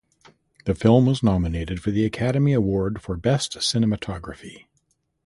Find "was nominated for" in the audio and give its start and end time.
1.05-1.91